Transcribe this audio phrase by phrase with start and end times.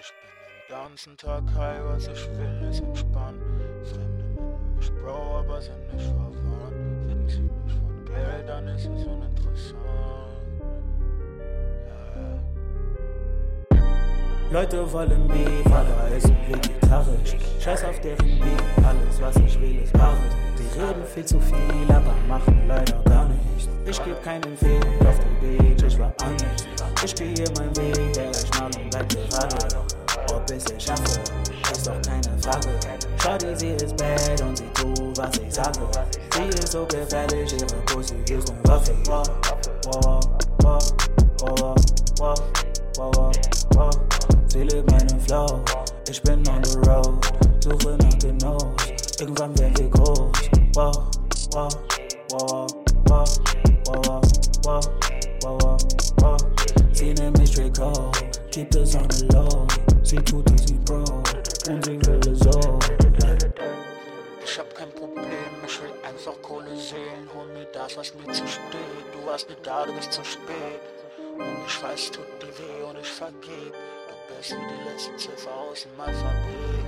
[0.00, 3.40] Ich bin den ganzen Tag high, was ich will, ist entspannen.
[3.84, 7.08] Fremde nennen mich Bro, aber sind nicht verwandt.
[7.08, 9.78] Reden sie nicht von Geld, dann ist es uninteressant.
[14.50, 17.36] Leute wollen Beef, aber ist vegetarisch.
[17.60, 20.18] Scheiß auf deren Beef, alles was ich will ist Bares.
[20.58, 21.56] Die reden viel zu viel,
[21.88, 23.68] aber machen leider gar nichts.
[23.86, 26.66] Ich geb keinen Fehl auf die Beach, ich war anders.
[27.04, 29.13] Ich gehe mein Weg, der ich mal und bleib
[30.54, 31.20] bisschen schaffe.
[31.72, 32.68] Ist doch keine Frage.
[33.20, 35.80] Shorty, sie ist bad und sie tut, was ich sage.
[36.32, 38.94] Sie ist so gefährlich, ihre Pussy ist ne Waffe.
[39.06, 39.26] Wow,
[39.84, 40.20] wow,
[40.62, 40.80] wow,
[41.40, 41.74] wow,
[42.18, 42.34] wow,
[42.96, 43.32] wow,
[43.74, 43.90] wow.
[44.48, 45.60] Sie lebt meinen Flow.
[46.08, 47.14] Ich bin on the road.
[47.60, 48.66] Suche nach den Nose.
[49.20, 50.30] Irgendwann werd ich groß.
[50.74, 51.10] Wow,
[51.52, 51.68] wow,
[52.30, 52.66] wow,
[53.08, 53.28] wow,
[53.86, 54.20] wow,
[54.64, 54.80] wow,
[55.42, 55.78] wow,
[56.20, 56.36] wow.
[56.92, 58.40] Sie nimmt mich straight cold.
[58.50, 59.63] Keep this on the low.
[60.14, 61.02] Sie tut easy Bro,
[61.68, 62.78] und sie will es so.
[64.44, 65.26] Ich hab kein Problem,
[65.66, 67.28] ich will einfach Kohle sehen.
[67.34, 69.04] Hol mir das, was mir zu steht.
[69.12, 70.80] Du warst nicht da, du bist zu spät.
[71.36, 73.72] Und ich weiß, tut dir weh und ich vergeb.
[73.72, 76.83] Du bist wie die letzte Ziffer aus dem Alphabet.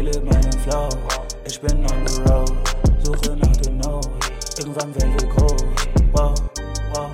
[0.00, 0.88] Sie liebt meinen Flow,
[1.44, 2.50] ich bin on the road.
[3.04, 4.08] Suche nach dem Nose,
[4.56, 5.62] irgendwann werden wir groß.
[6.12, 6.34] Wow,
[6.94, 7.12] wow,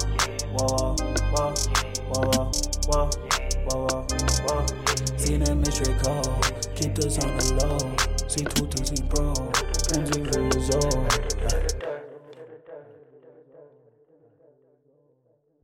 [0.52, 0.94] wow,
[1.32, 1.52] wow,
[2.12, 2.48] wow, wow,
[2.86, 3.10] wow,
[3.66, 4.06] wow,
[4.46, 4.66] wow.
[5.16, 6.20] Sie nennt mich Draco,
[6.76, 7.76] keep this on the low.
[8.28, 8.75] Sie tut